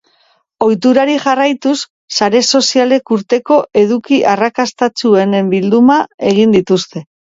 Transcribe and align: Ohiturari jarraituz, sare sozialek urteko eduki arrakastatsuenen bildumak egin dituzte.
Ohiturari 0.67 1.17
jarraituz, 1.25 1.73
sare 2.17 2.41
sozialek 2.59 3.13
urteko 3.17 3.57
eduki 3.83 4.19
arrakastatsuenen 4.33 5.53
bildumak 5.53 6.31
egin 6.33 6.57
dituzte. 6.61 7.05